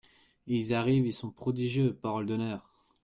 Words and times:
Et 0.47 0.57
ils 0.57 0.73
arrivent; 0.73 1.05
ils 1.05 1.13
sont 1.13 1.29
prodigieux, 1.29 1.93
parole 1.93 2.25
d’honneur! 2.25 2.73